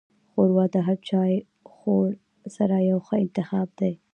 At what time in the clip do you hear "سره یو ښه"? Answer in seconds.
2.55-3.15